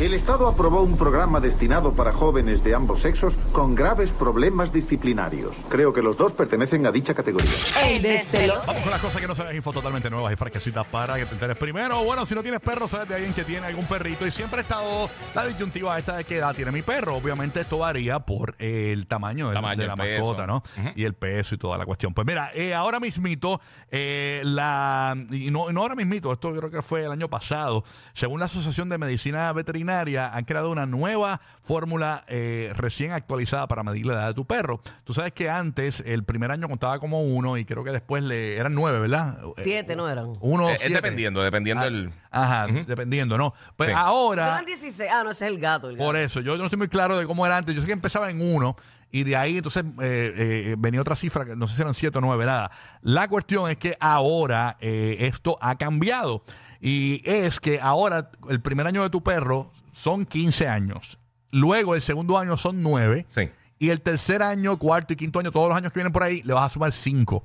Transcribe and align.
El 0.00 0.14
Estado 0.14 0.48
aprobó 0.48 0.80
un 0.80 0.96
programa 0.96 1.38
destinado 1.38 1.92
para 1.92 2.12
jóvenes 2.12 2.64
de 2.64 2.74
ambos 2.74 3.02
sexos 3.02 3.34
con 3.52 3.74
graves 3.74 4.08
problemas 4.10 4.72
disciplinarios. 4.72 5.54
Creo 5.68 5.92
que 5.92 6.00
los 6.00 6.16
dos 6.16 6.32
pertenecen 6.32 6.86
a 6.86 6.90
dicha 6.90 7.12
categoría. 7.12 7.50
El 7.86 8.00
destelo. 8.00 8.54
Vamos 8.66 8.82
con 8.82 8.90
las 8.90 9.00
cosas 9.02 9.20
que 9.20 9.26
no 9.28 9.34
sabes, 9.34 9.54
info 9.54 9.70
totalmente 9.72 10.08
nuevas 10.08 10.32
y 10.32 10.36
fresquecitas 10.36 10.86
para 10.86 11.16
que 11.16 11.26
te 11.26 11.34
enteres 11.34 11.56
primero. 11.58 12.02
Bueno, 12.04 12.24
si 12.24 12.34
no 12.34 12.42
tienes 12.42 12.60
perro, 12.60 12.88
sabes 12.88 13.06
de 13.08 13.16
alguien 13.16 13.34
que 13.34 13.44
tiene 13.44 13.66
algún 13.66 13.84
perrito 13.86 14.26
y 14.26 14.30
siempre 14.30 14.60
ha 14.60 14.62
estado 14.62 15.10
la 15.34 15.44
disyuntiva 15.46 15.98
esta 15.98 16.16
de 16.16 16.24
qué 16.24 16.38
edad 16.38 16.54
tiene 16.54 16.70
mi 16.72 16.80
perro. 16.82 17.16
Obviamente 17.16 17.60
esto 17.60 17.76
varía 17.78 18.20
por 18.20 18.54
el 18.58 19.06
tamaño, 19.06 19.48
del- 19.48 19.56
Tamaño, 19.56 19.80
de 19.82 19.86
la 19.88 19.96
peso. 19.96 20.20
mascota, 20.22 20.46
¿no? 20.46 20.62
Y 20.96 21.04
el 21.04 21.12
peso 21.14 21.54
y 21.54 21.58
toda 21.58 21.76
la 21.76 21.84
cuestión. 21.84 22.14
Pues 22.14 22.26
mira, 22.26 22.50
eh, 22.54 22.74
ahora 22.74 22.98
mismito, 22.98 23.60
eh, 23.90 24.40
la, 24.44 25.14
y 25.30 25.50
no, 25.50 25.70
no 25.70 25.82
ahora 25.82 25.94
mismito, 25.94 26.32
esto 26.32 26.50
creo 26.56 26.70
que 26.70 26.80
fue 26.82 27.04
el 27.04 27.12
año 27.12 27.28
pasado, 27.28 27.84
según 28.14 28.40
la 28.40 28.46
Asociación 28.46 28.88
de 28.88 28.96
Medicina 28.96 29.33
Veterinaria, 29.52 30.34
han 30.34 30.44
creado 30.44 30.70
una 30.70 30.86
nueva 30.86 31.40
fórmula 31.62 32.24
eh, 32.28 32.72
recién 32.76 33.12
actualizada 33.12 33.66
para 33.66 33.82
medir 33.82 34.06
la 34.06 34.14
edad 34.14 34.26
de 34.28 34.34
tu 34.34 34.44
perro. 34.46 34.80
Tú 35.04 35.14
sabes 35.14 35.32
que 35.32 35.48
antes, 35.50 36.02
el 36.06 36.24
primer 36.24 36.50
año 36.50 36.68
contaba 36.68 36.98
como 36.98 37.22
uno 37.22 37.56
y 37.56 37.64
creo 37.64 37.84
que 37.84 37.90
después 37.90 38.22
le 38.22 38.56
eran 38.56 38.74
nueve, 38.74 39.00
¿verdad? 39.00 39.38
Siete 39.58 39.96
no 39.96 40.08
eran. 40.08 40.32
Uno, 40.40 40.68
Eh, 40.68 40.74
es 40.74 40.80
siete. 40.80 40.94
dependiendo, 40.94 41.42
dependiendo 41.42 41.82
Ah, 41.82 41.84
del- 41.84 42.12
Ajá, 42.30 42.66
dependiendo, 42.66 43.38
¿no? 43.38 43.54
Pues 43.76 43.90
Sí. 43.90 43.94
ahora, 43.96 44.46
Eran 44.46 44.64
16. 44.64 45.10
Ah, 45.12 45.22
no, 45.24 45.30
ese 45.30 45.46
es 45.46 45.52
el 45.52 45.58
gato. 45.60 45.88
el 45.88 45.96
gato. 45.96 46.06
por 46.06 46.16
eso, 46.16 46.40
yo 46.40 46.56
no 46.56 46.64
estoy 46.64 46.78
muy 46.78 46.88
claro 46.88 47.16
de 47.18 47.26
cómo 47.26 47.46
era 47.46 47.56
antes. 47.56 47.74
Yo 47.74 47.80
sé 47.80 47.86
que 47.86 47.92
empezaba 47.92 48.30
en 48.30 48.40
uno 48.42 48.76
y 49.12 49.22
de 49.22 49.36
ahí 49.36 49.58
entonces 49.58 49.84
eh, 50.02 50.32
eh, 50.36 50.74
venía 50.76 51.00
otra 51.00 51.14
cifra, 51.14 51.44
que 51.44 51.54
no 51.54 51.66
sé 51.68 51.76
si 51.76 51.82
eran 51.82 51.94
siete 51.94 52.18
o 52.18 52.20
nueve, 52.20 52.44
nada. 52.44 52.70
La 53.02 53.28
cuestión 53.28 53.70
es 53.70 53.76
que 53.76 53.96
ahora 54.00 54.76
eh, 54.80 55.16
esto 55.20 55.56
ha 55.60 55.76
cambiado 55.76 56.42
y 56.84 57.22
es 57.24 57.60
que 57.60 57.80
ahora 57.80 58.30
el 58.50 58.60
primer 58.60 58.86
año 58.86 59.02
de 59.02 59.08
tu 59.08 59.22
perro 59.22 59.72
son 59.92 60.26
15 60.26 60.68
años. 60.68 61.18
Luego 61.50 61.94
el 61.94 62.02
segundo 62.02 62.36
año 62.36 62.58
son 62.58 62.82
9. 62.82 63.24
Sí. 63.30 63.48
Y 63.78 63.88
el 63.88 64.02
tercer 64.02 64.42
año, 64.42 64.78
cuarto 64.78 65.14
y 65.14 65.16
quinto 65.16 65.38
año, 65.38 65.50
todos 65.50 65.66
los 65.70 65.78
años 65.78 65.92
que 65.92 66.00
vienen 66.00 66.12
por 66.12 66.22
ahí, 66.22 66.42
le 66.42 66.52
vas 66.52 66.66
a 66.66 66.68
sumar 66.68 66.92
5. 66.92 67.42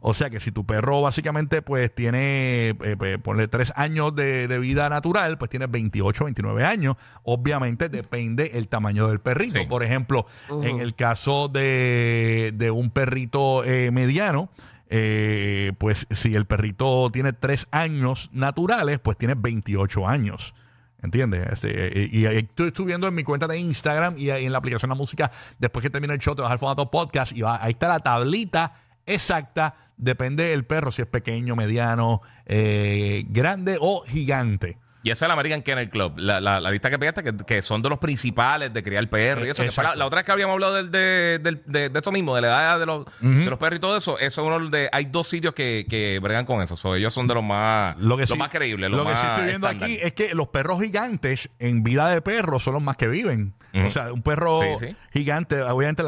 O 0.00 0.14
sea 0.14 0.30
que 0.30 0.40
si 0.40 0.50
tu 0.50 0.66
perro 0.66 1.00
básicamente 1.00 1.62
pues 1.62 1.94
tiene, 1.94 2.70
eh, 2.70 2.96
pues, 2.98 3.18
ponle 3.18 3.46
3 3.46 3.72
años 3.76 4.16
de, 4.16 4.48
de 4.48 4.58
vida 4.58 4.88
natural, 4.88 5.38
pues 5.38 5.48
tiene 5.48 5.68
28, 5.68 6.24
29 6.24 6.64
años. 6.64 6.96
Obviamente 7.22 7.88
depende 7.88 8.50
el 8.54 8.66
tamaño 8.66 9.06
del 9.06 9.20
perrito. 9.20 9.60
Sí. 9.60 9.66
Por 9.66 9.84
ejemplo, 9.84 10.26
en 10.60 10.80
el 10.80 10.96
caso 10.96 11.46
de, 11.46 12.50
de 12.56 12.72
un 12.72 12.90
perrito 12.90 13.62
eh, 13.62 13.92
mediano, 13.92 14.50
eh, 14.94 15.72
pues 15.78 16.06
si 16.10 16.34
el 16.34 16.44
perrito 16.44 17.08
tiene 17.10 17.32
3 17.32 17.66
años 17.70 18.28
naturales, 18.32 18.98
pues 18.98 19.16
tiene 19.16 19.34
28 19.34 20.06
años. 20.06 20.54
¿Entiendes? 21.02 21.48
Este, 21.54 22.08
y, 22.12 22.18
y 22.20 22.26
estoy 22.26 22.70
subiendo 22.76 23.08
en 23.08 23.14
mi 23.14 23.24
cuenta 23.24 23.48
de 23.48 23.58
Instagram 23.58 24.16
y 24.18 24.28
en 24.30 24.52
la 24.52 24.58
aplicación 24.58 24.88
de 24.90 24.94
la 24.94 24.98
música, 24.98 25.32
después 25.58 25.82
que 25.82 25.90
termine 25.90 26.12
el 26.14 26.20
show, 26.20 26.36
te 26.36 26.42
vas 26.42 26.52
al 26.52 26.58
formato 26.60 26.90
podcast 26.92 27.32
y 27.32 27.40
va- 27.40 27.58
ahí 27.60 27.72
está 27.72 27.88
la 27.88 27.98
tablita 28.00 28.74
exacta. 29.06 29.74
Depende 29.96 30.44
del 30.44 30.64
perro, 30.64 30.90
si 30.92 31.02
es 31.02 31.08
pequeño, 31.08 31.56
mediano, 31.56 32.20
eh, 32.46 33.24
grande 33.30 33.78
o 33.80 34.02
gigante. 34.06 34.78
Y 35.04 35.10
eso 35.10 35.24
es 35.24 35.26
el 35.26 35.30
American 35.32 35.62
Kennel 35.62 35.90
Club, 35.90 36.14
la, 36.16 36.40
la, 36.40 36.60
la 36.60 36.70
lista 36.70 36.88
que 36.88 36.98
pegaste, 36.98 37.24
que, 37.24 37.36
que 37.44 37.60
son 37.62 37.82
de 37.82 37.88
los 37.88 37.98
principales 37.98 38.72
de 38.72 38.82
criar 38.84 39.08
perros 39.08 39.44
y 39.46 39.50
eso. 39.50 39.64
Que 39.64 39.72
fue 39.72 39.82
la, 39.82 40.06
otra 40.06 40.18
vez 40.18 40.26
que 40.26 40.32
habíamos 40.32 40.54
hablado 40.54 40.74
del- 40.74 40.90
de, 40.92 41.40
del- 41.42 41.62
de, 41.66 41.88
de 41.88 41.98
esto 41.98 42.12
mismo, 42.12 42.36
de 42.36 42.42
la 42.42 42.48
edad 42.48 42.78
de 42.78 42.86
los, 42.86 43.04
de 43.20 43.44
los 43.46 43.58
perros 43.58 43.78
y 43.78 43.80
todo 43.80 43.96
eso, 43.96 44.16
eso 44.18 44.42
es 44.42 44.46
uno 44.46 44.70
de, 44.70 44.88
hay 44.92 45.06
dos 45.06 45.26
sitios 45.26 45.54
que, 45.54 45.86
que 45.90 46.20
bregan 46.20 46.44
con 46.44 46.62
eso. 46.62 46.76
So, 46.76 46.94
ellos 46.94 47.12
son 47.12 47.26
de 47.26 47.34
los 47.34 47.42
más, 47.42 47.96
Lo 47.98 48.16
que 48.16 48.22
los 48.22 48.30
sí- 48.30 48.38
más 48.38 48.48
creíbles, 48.50 48.90
Lo 48.90 49.04
que 49.04 49.16
sí 49.16 49.26
estoy 49.26 49.44
viendo 49.46 49.66
estándar. 49.66 49.90
aquí 49.90 49.98
es 50.00 50.12
que 50.12 50.34
los 50.34 50.48
perros 50.48 50.80
gigantes 50.80 51.50
en 51.58 51.82
vida 51.82 52.08
de 52.08 52.20
perro 52.22 52.58
son 52.60 52.74
los 52.74 52.82
más 52.82 52.96
que 52.96 53.08
viven. 53.08 53.54
O 53.74 53.88
sea, 53.88 54.12
un 54.12 54.20
perro 54.20 54.60
Sí, 54.78 54.88
sí. 54.88 54.96
gigante, 55.14 55.62
obviamente 55.62 56.02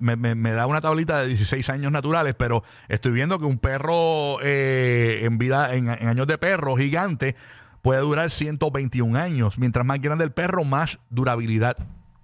me, 0.00 0.16
me- 0.16 0.34
me 0.34 0.50
da 0.52 0.66
una 0.66 0.80
tablita 0.80 1.20
de 1.20 1.28
16 1.28 1.70
años 1.70 1.92
naturales, 1.92 2.34
pero 2.36 2.64
estoy 2.88 3.12
viendo 3.12 3.38
que 3.38 3.44
un 3.44 3.58
perro 3.58 4.38
eh, 4.42 5.20
en 5.22 5.38
vida, 5.38 5.72
en, 5.74 5.88
en 5.88 6.08
años 6.08 6.26
de 6.26 6.36
perro 6.36 6.74
gigante, 6.76 7.36
puede 7.86 8.00
durar 8.00 8.30
121 8.32 9.16
años. 9.16 9.58
Mientras 9.58 9.86
más 9.86 10.00
grande 10.00 10.24
el 10.24 10.32
perro, 10.32 10.64
más 10.64 10.98
durabilidad 11.08 11.76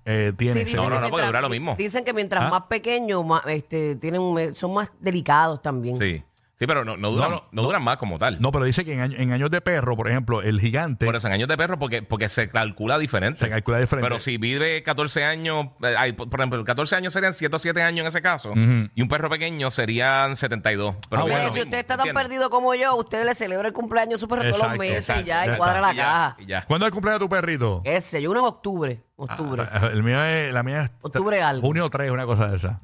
eh, 0.05 0.33
tiene. 0.37 0.67
Sí, 0.67 0.75
No, 0.75 0.83
no, 0.85 0.89
que 0.89 0.95
no, 0.97 1.01
porque 1.03 1.11
mientras- 1.11 1.27
dura 1.29 1.41
lo 1.41 1.49
mismo. 1.49 1.77
Dicen 1.79 2.05
que 2.05 2.13
mientras 2.13 2.45
¿Ah? 2.45 2.51
más 2.51 2.63
pequeños, 2.63 3.25
más, 3.25 3.43
este, 3.47 3.95
tienen, 3.95 4.55
son 4.57 4.75
más 4.75 4.91
delicados 4.99 5.63
también. 5.63 5.97
Sí, 5.97 6.21
sí, 6.63 6.67
pero 6.67 6.85
no, 6.85 6.97
no 6.97 7.11
duran, 7.11 7.31
No, 7.31 7.37
no, 7.37 7.45
no, 7.51 7.63
duran 7.63 7.83
más 7.83 7.97
como 7.97 8.19
tal. 8.19 8.41
No, 8.41 8.53
pero 8.53 8.65
dice 8.65 8.85
que 8.85 8.93
en, 8.93 9.01
año- 9.01 9.17
en 9.19 9.33
años 9.33 9.51
de 9.51 9.61
perro, 9.61 9.97
por 9.97 10.09
ejemplo, 10.09 10.43
el 10.43 10.61
gigante 10.61 11.07
Por 11.07 11.17
eso, 11.17 11.27
en 11.27 11.33
años 11.35 11.49
de 11.49 11.57
perro, 11.57 11.79
porque, 11.79 12.03
porque 12.03 12.29
se 12.29 12.49
calcula 12.49 12.99
diferente. 12.99 13.41
se 13.45 13.51
calcula 13.51 13.79
diferente. 13.79 14.09
Pero 14.09 14.21
si 14.21 14.37
vive 14.39 14.83
14 14.83 15.25
años, 15.25 15.67
eh, 15.83 15.95
hay, 15.99 16.13
por 16.13 16.29
por 16.31 16.41
ejemplo, 16.41 16.63
14 16.65 16.97
años 16.97 17.13
serían 17.13 17.33
107 17.33 17.63
7 17.73 17.83
años 17.83 18.03
en 18.03 18.09
ese 18.09 18.23
caso, 18.23 18.53
y 18.95 19.03
un 19.03 19.09
perro 19.09 19.29
pequeño 19.31 19.71
serían 19.71 20.37
72. 20.37 20.97
Pero 21.09 21.23
Ah, 21.23 21.25
Mire, 21.25 21.37
bueno, 21.37 21.53
si 21.53 21.61
usted 21.61 21.79
está 21.79 21.97
tan 21.97 22.07
¿entiendes? 22.07 22.23
perdido 22.29 22.51
como 22.51 22.75
yo, 22.75 22.95
usted 22.97 23.25
le 23.25 23.35
celebra 23.35 23.69
el 23.69 23.75
cumpleaños 23.75 24.21
su 24.21 24.29
perro 24.29 24.43
todos 24.43 24.53
los 24.59 24.63
Exacto, 24.63 24.79
meses 24.79 24.95
y 24.95 24.97
exacto, 24.99 25.23
ya, 25.27 25.45
y 25.45 25.49
ya 25.49 25.57
cuadra 25.57 25.75
está, 25.79 25.87
la 25.89 25.93
Y 25.93 25.97
ya, 25.97 26.03
caja. 26.03 26.37
y 26.39 26.47
ya. 26.47 26.63
¿Cuándo 26.67 26.87
es 26.87 26.89
el 26.91 26.93
cumpleaños 26.93 27.21
de 27.21 27.25
tu 27.27 27.31
perrito? 27.31 27.83
Ese, 27.85 28.21
yo 28.23 28.31
uno 28.31 28.41
en 28.41 28.47
octubre. 28.47 29.01
Octubre. 29.17 29.63
Ah, 29.71 29.91
el 29.93 30.03
mío 30.03 30.23
es, 30.25 30.53
la 30.53 30.63
mía 30.63 30.83
es 30.83 30.93
Octubre 31.01 31.41
algo. 31.43 31.67
junio 31.67 31.89
3, 31.89 32.11
una 32.11 32.27
cosa 32.27 32.49
de 32.49 32.57
esa. 32.57 32.81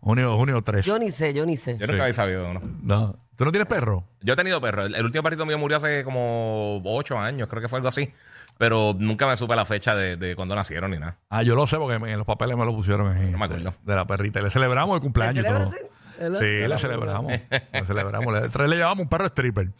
Junio, 0.00 0.36
junio 0.36 0.62
3. 0.62 0.84
Yo 0.86 0.98
ni 0.98 1.10
sé, 1.10 1.34
yo 1.34 1.44
ni 1.46 1.56
sé. 1.56 1.76
Yo 1.78 1.86
nunca 1.86 2.02
había 2.02 2.12
sabido 2.12 2.48
uno. 2.50 2.60
No. 2.82 3.16
¿Tú 3.36 3.44
no 3.44 3.52
tienes 3.52 3.68
perro? 3.68 4.04
Yo 4.20 4.34
he 4.34 4.36
tenido 4.36 4.60
perro. 4.60 4.84
El, 4.86 4.94
el 4.96 5.04
último 5.04 5.22
perrito 5.22 5.46
mío 5.46 5.58
murió 5.58 5.76
hace 5.76 6.02
como 6.04 6.80
8 6.84 7.18
años, 7.18 7.48
creo 7.48 7.62
que 7.62 7.68
fue 7.68 7.78
algo 7.78 7.88
así. 7.88 8.12
Pero 8.58 8.94
nunca 8.98 9.28
me 9.28 9.36
supe 9.36 9.54
la 9.54 9.64
fecha 9.64 9.94
de, 9.94 10.16
de 10.16 10.34
cuando 10.34 10.56
nacieron 10.56 10.90
ni 10.90 10.98
nada. 10.98 11.18
Ah, 11.30 11.44
yo 11.44 11.54
lo 11.54 11.64
sé 11.68 11.76
porque 11.76 12.00
me- 12.00 12.10
en 12.10 12.18
los 12.18 12.26
papeles 12.26 12.56
me 12.56 12.64
lo 12.64 12.74
pusieron 12.74 13.06
ahí. 13.16 13.30
No 13.30 13.38
me 13.38 13.44
acuerdo. 13.44 13.70
De, 13.84 13.92
de 13.92 13.94
la 13.96 14.04
perrita. 14.06 14.40
Le 14.40 14.50
celebramos 14.50 14.96
el 14.96 15.00
cumpleaños. 15.00 15.36
y 15.36 15.46
celebra 15.46 15.64
todo. 15.66 15.74
así? 15.76 15.84
Sí, 16.18 16.68
le 16.68 16.78
celebramos. 16.78 17.32
le 17.50 17.86
celebramos. 17.86 18.34
Le, 18.58 18.68
le 18.68 18.76
llevamos 18.76 19.04
un 19.04 19.08
perro 19.08 19.26
stripper. 19.26 19.70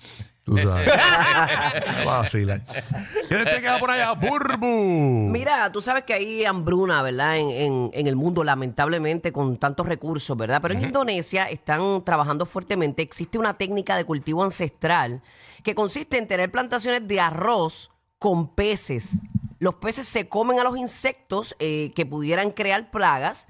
Tú 0.44 0.56
sabes. 0.56 0.91
¿Quién 3.28 3.44
te 3.44 3.60
queda 3.60 3.78
por 3.78 3.91
allá? 3.91 4.12
Burbu. 4.12 5.28
Mira, 5.31 5.71
tú 5.72 5.81
sabes 5.82 6.04
que 6.04 6.15
hay 6.15 6.44
hambruna, 6.44 7.03
¿verdad? 7.03 7.37
En, 7.38 7.50
en- 7.50 7.91
en 7.93 8.06
el 8.06 8.16
mundo, 8.16 8.44
lamentablemente, 8.44 9.32
con 9.32 9.56
tantos 9.59 9.87
recursos, 9.87 10.37
¿verdad? 10.37 10.60
Pero 10.62 10.75
en 10.75 10.82
Indonesia 10.82 11.48
están 11.50 12.03
trabajando 12.04 12.47
fuertemente. 12.47 13.03
Existe 13.03 13.38
una 13.38 13.59
técnica 13.59 13.97
de 13.97 14.04
cultivo 14.04 14.43
ancestral 14.43 15.22
que 15.62 15.75
consiste 15.75 16.16
en 16.19 16.27
tener 16.27 16.50
plantaciones 16.50 17.06
de 17.06 17.21
arroz 17.21 17.91
con 18.19 18.54
peces. 18.54 19.19
Los 19.59 19.75
peces 19.75 20.06
se 20.06 20.28
comen 20.28 20.60
a 20.60 20.65
los 20.65 20.78
insectos 20.78 21.56
eh, 21.59 21.93
que 21.94 22.06
pudieran 22.06 22.53
crear 22.53 22.91
plagas 22.91 23.48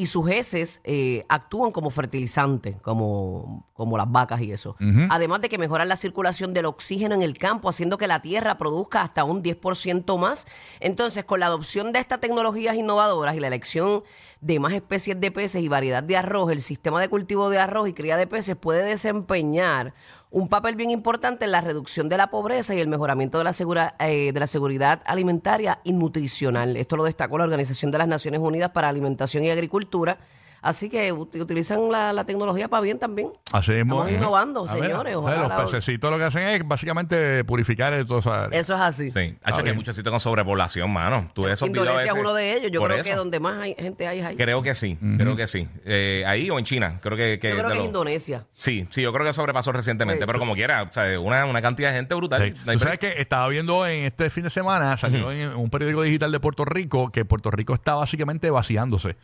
y 0.00 0.06
sus 0.06 0.30
heces 0.30 0.80
eh, 0.82 1.26
actúan 1.28 1.72
como 1.72 1.90
fertilizante, 1.90 2.78
como, 2.80 3.68
como 3.74 3.98
las 3.98 4.10
vacas 4.10 4.40
y 4.40 4.50
eso. 4.50 4.74
Además 5.10 5.42
de 5.42 5.50
que 5.50 5.58
mejoran 5.58 5.88
la 5.88 5.96
circulación 5.96 6.54
del 6.54 6.64
oxígeno 6.64 7.14
en 7.14 7.20
el 7.20 7.36
campo, 7.36 7.68
haciendo 7.68 7.98
que 7.98 8.06
la 8.06 8.22
tierra 8.22 8.56
produzca 8.56 9.02
hasta 9.02 9.24
un 9.24 9.42
10% 9.42 10.16
más. 10.18 10.46
Entonces, 10.80 11.26
con 11.26 11.40
la 11.40 11.46
adopción 11.46 11.92
de 11.92 11.98
estas 11.98 12.18
tecnologías 12.18 12.76
innovadoras 12.76 13.36
y 13.36 13.40
la 13.40 13.48
elección 13.48 14.02
de 14.40 14.58
más 14.58 14.72
especies 14.72 15.20
de 15.20 15.30
peces 15.30 15.62
y 15.62 15.68
variedad 15.68 16.02
de 16.02 16.16
arroz, 16.16 16.50
el 16.50 16.62
sistema 16.62 17.00
de 17.00 17.08
cultivo 17.08 17.50
de 17.50 17.58
arroz 17.58 17.88
y 17.88 17.92
cría 17.92 18.16
de 18.16 18.26
peces 18.26 18.56
puede 18.56 18.82
desempeñar 18.82 19.92
un 20.30 20.48
papel 20.48 20.76
bien 20.76 20.90
importante 20.90 21.44
en 21.44 21.52
la 21.52 21.60
reducción 21.60 22.08
de 22.08 22.16
la 22.16 22.30
pobreza 22.30 22.74
y 22.74 22.80
el 22.80 22.88
mejoramiento 22.88 23.38
de 23.38 23.44
la, 23.44 23.52
segura- 23.52 23.96
eh, 23.98 24.32
de 24.32 24.40
la 24.40 24.46
seguridad 24.46 25.02
alimentaria 25.04 25.80
y 25.84 25.92
nutricional. 25.92 26.76
Esto 26.76 26.96
lo 26.96 27.04
destacó 27.04 27.36
la 27.36 27.44
Organización 27.44 27.90
de 27.90 27.98
las 27.98 28.08
Naciones 28.08 28.40
Unidas 28.40 28.70
para 28.70 28.88
Alimentación 28.88 29.44
y 29.44 29.50
Agricultura 29.50 30.18
Así 30.62 30.90
que 30.90 31.12
ut- 31.12 31.40
utilizan 31.40 31.90
la, 31.90 32.12
la 32.12 32.24
tecnología 32.24 32.68
para 32.68 32.82
bien 32.82 32.98
también. 32.98 33.30
Así 33.52 33.72
mismo. 33.72 33.94
Estamos 33.96 34.08
es. 34.10 34.16
innovando, 34.18 34.66
A 34.68 34.74
ver, 34.74 34.82
señores, 34.84 35.16
o 35.16 35.22
sea, 35.22 35.30
ojalá 35.32 35.40
los 35.40 35.48
la- 35.48 35.64
pececitos 35.64 36.10
lo 36.10 36.18
que 36.18 36.24
hacen 36.24 36.42
es 36.42 36.66
básicamente 36.68 37.44
purificar 37.44 38.04
toda 38.04 38.20
esa 38.20 38.44
área. 38.44 38.60
Eso 38.60 38.74
es 38.74 38.80
así. 38.80 39.10
Sí, 39.10 39.36
ha 39.42 39.50
hecho 39.50 39.62
que 39.62 39.70
hay 39.70 39.76
muchos 39.76 39.96
sitios 39.96 40.10
con 40.12 40.20
sobrepoblación, 40.20 40.90
mano. 40.90 41.30
Tú 41.34 41.42
ves 41.44 41.52
esos 41.54 41.68
videos 41.70 41.86
Indonesia 41.88 42.12
es 42.12 42.18
uno 42.20 42.34
de 42.34 42.52
ellos. 42.56 42.70
Yo 42.72 42.80
Por 42.80 42.88
creo 42.90 43.00
eso. 43.00 43.10
que 43.10 43.16
donde 43.16 43.40
más 43.40 43.58
hay 43.62 43.74
gente 43.74 44.06
hay 44.06 44.20
es 44.20 44.26
ahí. 44.26 44.36
Creo 44.36 44.62
que 44.62 44.74
sí, 44.74 44.98
creo 45.16 45.36
que 45.36 45.46
sí. 45.46 45.66
Eh, 45.84 46.24
ahí 46.26 46.50
o 46.50 46.58
en 46.58 46.64
China, 46.64 46.98
creo 47.00 47.16
que, 47.16 47.38
que 47.40 47.50
Yo 47.50 47.56
creo 47.56 47.68
de 47.68 47.72
que 47.72 47.72
es 47.72 47.78
los- 47.78 47.86
Indonesia. 47.86 48.44
Sí, 48.54 48.86
sí, 48.90 49.02
yo 49.02 49.12
creo 49.12 49.24
que 49.26 49.32
sobrepasó 49.32 49.72
recientemente, 49.72 50.22
Sí. 50.22 50.26
pero 50.26 50.38
como 50.38 50.54
quiera, 50.54 50.82
o 50.82 50.92
sea, 50.92 51.18
una, 51.20 51.46
una 51.46 51.62
cantidad 51.62 51.88
de 51.90 51.96
gente 51.96 52.14
brutal. 52.14 52.42
Sí. 52.54 52.60
No 52.66 52.72
hay 52.72 52.76
Tú 52.78 52.84
sabes 52.84 52.98
que 52.98 53.20
estaba 53.20 53.48
viendo 53.48 53.86
en 53.86 54.04
este 54.04 54.28
fin 54.30 54.44
de 54.44 54.50
semana, 54.50 54.96
salió 54.98 55.32
en 55.32 55.54
un 55.56 55.70
periódico 55.70 56.02
digital 56.02 56.30
de 56.32 56.38
Puerto 56.40 56.64
Rico, 56.64 57.10
que 57.10 57.24
Puerto 57.24 57.50
Rico 57.50 57.72
está 57.74 57.94
básicamente 57.94 58.50
vaciándose 58.50 59.16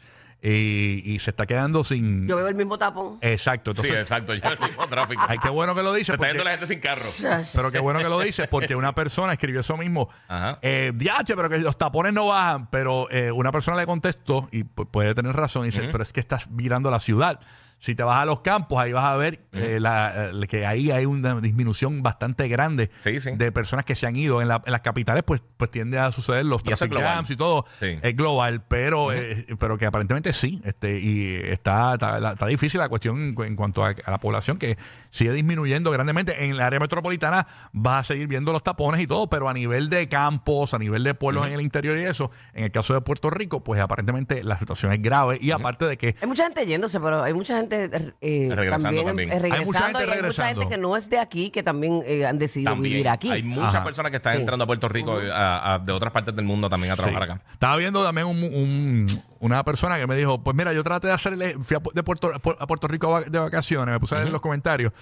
eh, 0.43 1.01
y 1.05 1.19
se 1.19 1.31
está 1.31 1.47
quedando 1.47 1.83
sin... 1.83 2.29
Yo 2.29 2.37
veo 2.37 2.47
el 2.49 2.55
mismo 2.55 2.79
tapón. 2.79 3.19
Exacto, 3.21 3.75
Sí, 3.75 3.89
exacto, 3.89 4.35
yo 4.35 4.49
el 4.49 4.59
mismo 4.59 4.87
tráfico. 4.87 5.23
Ay, 5.27 5.39
qué 5.39 5.49
bueno 5.49 5.75
que 5.75 5.83
lo 5.83 5.93
Se 5.93 5.99
dices. 5.99 6.15
está 6.15 6.29
yendo 6.29 6.45
la 6.45 6.51
gente 6.51 6.67
sin 6.67 6.79
carro. 6.81 7.03
Pero 7.55 7.73
qué 7.73 7.79
bueno 7.79 7.99
que 8.01 8.09
lo 8.09 8.21
dices, 8.21 8.47
porque 8.49 8.77
una 8.77 8.95
persona 8.95 9.33
escribió 9.33 9.61
eso 9.61 9.77
mismo. 9.77 10.09
Ajá. 10.29 10.59
Eh, 10.63 10.93
Diache, 10.95 11.35
pero 11.35 11.49
que 11.49 11.59
los 11.59 11.77
tapones 11.79 12.13
no 12.13 12.29
bajan. 12.29 12.69
Pero 12.71 13.11
eh, 13.11 13.33
una 13.33 13.51
persona 13.53 13.77
le 13.77 13.87
contestó, 13.87 14.49
y 14.53 14.63
pu- 14.65 14.87
puede 14.89 15.15
tener 15.15 15.35
razón, 15.35 15.63
y 15.65 15.71
dice, 15.71 15.89
pero 15.91 16.03
es 16.03 16.13
que 16.13 16.21
estás 16.21 16.49
mirando 16.51 16.91
la 16.91 17.01
ciudad. 17.01 17.41
Si 17.79 17.95
te 17.95 18.03
vas 18.03 18.19
a 18.19 18.25
los 18.25 18.41
campos, 18.41 18.79
ahí 18.79 18.93
vas 18.93 19.05
a 19.05 19.17
ver 19.17 19.41
eh, 19.53 19.79
la- 19.81 20.31
eh, 20.33 20.47
que 20.49 20.67
ahí 20.67 20.91
hay 20.91 21.05
una 21.07 21.41
disminución 21.41 22.03
bastante 22.03 22.49
grande 22.49 22.91
Sí, 23.01 23.21
sí. 23.21 23.33
de 23.37 23.53
personas 23.53 23.85
que 23.85 23.95
se 23.95 24.07
han 24.07 24.17
ido. 24.17 24.41
En, 24.43 24.49
la- 24.49 24.63
en 24.65 24.73
las 24.73 24.81
capitales, 24.81 25.23
pues, 25.25 25.43
pues 25.57 25.71
tiende 25.71 25.99
a 25.99 26.11
suceder 26.11 26.45
los 26.47 26.63
Y 26.63 26.73
eso 26.73 26.73
es 26.73 26.79
traffic 26.79 26.93
global. 26.93 27.15
jams 27.17 27.31
y 27.31 27.37
todo. 27.37 27.67
Sí. 27.79 27.99
Es 28.03 28.17
global, 28.17 28.65
pero, 28.67 29.13
eh, 29.13 29.47
pero 29.59 29.77
que 29.79 29.87
aparentemente 29.87 30.33
sí. 30.33 30.61
Este, 30.65 30.99
y 30.99 31.35
está, 31.45 31.95
está, 31.95 32.19
la- 32.19 32.33
está 32.33 32.47
difícil 32.47 32.81
la 32.81 32.89
cuestión 32.89 33.19
en, 33.23 33.35
cu- 33.35 33.45
en 33.45 33.55
cuanto 33.57 33.85
a, 33.85 33.91
a 34.05 34.11
la 34.11 34.19
población 34.19 34.59
que 34.59 34.79
sigue 35.11 35.33
disminuyendo 35.33 35.91
grandemente. 35.91 36.45
En 36.45 36.53
el 36.53 36.61
área 36.61 36.81
metropolitana 36.81 37.47
vas 37.73 38.01
a 38.01 38.09
seguir 38.09 38.27
viendo 38.27 38.53
los 38.53 38.63
tapones 38.63 39.01
y 39.01 39.07
todo, 39.07 39.29
pero 39.29 39.49
a 39.49 39.55
nivel 39.55 39.91
de 39.91 40.09
campos, 40.09 40.73
a 40.75 40.79
nivel 40.79 41.05
de 41.05 41.15
pueblos 41.15 41.47
en 41.47 41.53
el 41.53 41.61
interior 41.61 41.97
y 41.99 42.05
eso, 42.05 42.31
en 42.55 42.65
el 42.65 42.73
caso 42.73 42.95
de 42.95 43.01
Puerto 43.03 43.31
Rico, 43.31 43.63
pues 43.63 43.81
aparentemente 43.81 44.43
la 44.43 44.59
situación 44.59 44.93
es 44.93 45.03
grave. 45.03 45.39
Y 45.41 45.51
aparte 45.51 45.85
de 45.85 45.97
que 45.99 46.17
Hay 46.21 46.27
mucha 46.27 46.45
gente 46.45 46.67
yéndose, 46.67 46.99
pero 47.01 47.23
hay 47.23 47.35
mucha 47.35 47.57
gente 47.59 47.66
eh, 47.71 48.49
Regresando 48.55 49.03
también, 49.03 49.07
también. 49.07 49.33
eh, 49.33 49.51
Hay 49.53 49.65
mucha 49.65 49.81
gente 49.87 49.99
y 49.99 50.03
hay 50.03 50.07
mucha 50.07 50.15
regresando. 50.15 50.61
gente 50.63 50.75
que 50.75 50.81
no 50.81 50.97
es 50.97 51.11
de 51.11 51.19
aquí 51.19 51.51
que 51.51 51.63
también 51.63 52.03
eh, 52.07 52.27
han 52.27 52.39
decidido 52.39 52.73
También 52.73 52.93
vivir 52.93 53.09
aquí. 53.09 53.31
hay 53.31 53.43
muchas 53.43 53.75
Ajá. 53.77 53.85
personas 53.85 54.11
que 54.11 54.17
están 54.19 54.35
Sí. 54.35 54.41
entrando 54.41 54.65
a 54.65 54.67
Puerto 54.67 54.89
Rico 54.89 55.19
a- 55.33 55.75
a- 55.75 55.79
de 55.79 55.93
otras 55.93 56.13
partes 56.13 56.35
del 56.37 56.45
mundo 56.45 56.69
también 56.69 56.93
a 56.93 56.97
trabajar 56.97 57.25
Sí. 57.27 57.31
acá. 57.33 57.43
Estaba 57.53 57.77
viendo 57.77 58.05
también 58.05 58.27
un- 58.27 58.43
un- 58.45 59.23
una 59.41 59.65
persona 59.65 59.99
que 59.99 60.07
me 60.07 60.17
dijo, 60.17 60.43
pues 60.43 60.57
mira, 60.57 60.73
yo 60.73 60.83
traté 60.85 61.09
de 61.09 61.13
hacer, 61.15 61.33
el- 61.35 61.63
fui 61.65 61.77
a, 61.77 61.81
Pu- 61.81 61.93
de 61.93 62.03
Puerto, 62.03 62.31
a 62.35 62.67
Puerto 62.67 62.89
Rico 62.89 63.11
va- 63.11 63.23
de 63.23 63.39
vacaciones, 63.39 63.93
me 63.93 64.01
puse 64.01 64.15
a 64.15 64.19
leer 64.19 64.31
los 64.33 64.41
comentarios, 64.41 64.93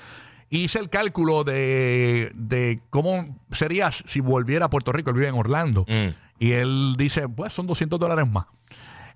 hice 0.50 0.78
el 0.78 0.88
cálculo 0.90 1.42
de, 1.44 2.30
de 2.34 2.78
cómo 2.90 3.38
sería 3.50 3.90
si 3.90 4.20
volviera 4.20 4.66
a 4.66 4.70
Puerto 4.70 4.92
Rico, 4.92 5.10
él 5.10 5.16
vive 5.16 5.28
en 5.28 5.34
Orlando, 5.34 5.84
Mm. 5.88 6.08
y 6.38 6.52
él 6.52 6.94
dice, 6.96 7.28
pues 7.28 7.52
son 7.52 7.66
200 7.66 7.98
dólares 7.98 8.26
más. 8.28 8.46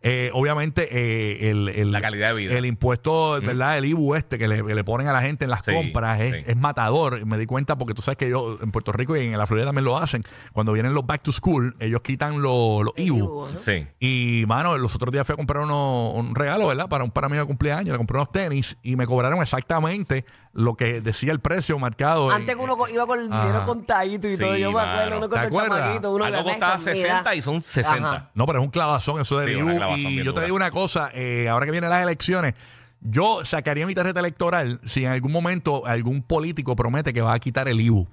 Eh, 0.00 0.30
obviamente 0.32 0.88
eh, 0.92 1.50
el, 1.50 1.68
el- 1.70 1.90
La 1.90 2.00
calidad 2.00 2.28
de 2.28 2.34
vida. 2.34 2.56
el 2.56 2.66
impuesto 2.66 3.40
verdad 3.40 3.76
el 3.78 3.84
IBU 3.84 4.14
este 4.14 4.38
que 4.38 4.46
le, 4.46 4.64
que 4.64 4.74
le 4.76 4.84
ponen 4.84 5.08
a 5.08 5.12
la 5.12 5.20
gente 5.22 5.44
en 5.44 5.50
las 5.50 5.64
Sí, 5.64 5.72
compras 5.74 6.20
es, 6.20 6.34
sí. 6.36 6.42
es 6.46 6.56
matador 6.56 7.26
me 7.26 7.36
di 7.36 7.46
cuenta 7.46 7.76
porque 7.76 7.94
tú 7.94 8.02
sabes 8.02 8.16
que 8.16 8.30
yo 8.30 8.58
en 8.62 8.70
Puerto 8.70 8.92
Rico 8.92 9.16
y 9.16 9.26
en 9.26 9.36
la 9.36 9.44
Florida 9.48 9.66
también 9.66 9.84
lo 9.84 9.98
hacen 9.98 10.22
cuando 10.52 10.72
vienen 10.72 10.94
los 10.94 11.04
back 11.04 11.22
to 11.22 11.32
school 11.32 11.74
ellos 11.80 12.00
quitan 12.02 12.40
los, 12.40 12.84
los 12.84 12.92
IBU. 12.96 13.48
Sí. 13.58 13.88
y, 13.98 14.44
mano, 14.46 14.78
los 14.78 14.94
otros 14.94 15.10
días 15.12 15.26
fui 15.26 15.32
a 15.32 15.36
comprar 15.36 15.64
uno, 15.64 16.10
un 16.10 16.32
regalo, 16.36 16.68
¿verdad? 16.68 16.88
Para 16.88 17.02
un 17.02 17.10
para 17.10 17.28
mí 17.28 17.36
de 17.36 17.44
cumpleaños. 17.44 17.90
Le 17.92 17.98
compré 17.98 18.18
unos 18.18 18.30
tenis 18.30 18.76
y 18.84 18.94
me 18.94 19.04
cobraron 19.06 19.42
exactamente 19.42 20.24
lo 20.52 20.74
que 20.76 21.00
decía 21.00 21.32
el 21.32 21.40
precio 21.40 21.76
marcado. 21.78 22.30
en- 22.30 22.36
Antes 22.36 22.54
que 22.56 22.62
uno 22.62 22.76
iba 22.92 23.06
con 23.06 23.18
el 23.20 23.28
dinero 23.30 23.64
contadito 23.66 24.26
y 24.28 24.36
Sí, 24.36 24.42
todo, 24.42 24.56
yo 24.56 24.70
me 24.72 24.80
acuerdo, 24.80 25.04
mano. 25.10 25.16
uno 25.18 25.28
¿Te 25.28 25.50
con 25.50 25.64
el 25.64 25.70
chamaquito, 25.70 26.12
uno 26.12 26.24
Algo 26.24 26.44
costaba 26.44 26.76
"Esta, 26.76 26.90
mira". 26.92 27.02
60 27.02 27.34
y 27.34 27.40
son 27.40 27.60
60. 27.62 28.08
Ajá. 28.12 28.30
No, 28.34 28.46
pero 28.46 28.60
es 28.60 28.64
un 28.64 28.70
clavazón 28.70 29.20
eso 29.20 29.42
Sí, 29.42 29.50
IBU. 29.50 29.68
Clavazón 29.88 30.12
Y 30.12 30.14
bien 30.14 30.26
yo 30.26 30.34
te 30.34 30.42
digo 30.42 30.56
una 30.56 30.70
cosa, 30.70 31.10
eh, 31.14 31.48
ahora 31.48 31.66
que 31.66 31.72
vienen 31.72 31.90
las 31.90 32.02
elecciones, 32.02 32.54
yo 33.00 33.44
sacaría 33.44 33.86
mi 33.86 33.94
tarjeta 33.94 34.20
electoral 34.20 34.80
si 34.86 35.04
en 35.04 35.10
algún 35.12 35.32
momento 35.32 35.86
algún 35.86 36.22
político 36.22 36.74
promete 36.74 37.12
que 37.12 37.22
va 37.22 37.34
a 37.34 37.38
quitar 37.38 37.68
el 37.68 37.80
IBU. 37.80 38.08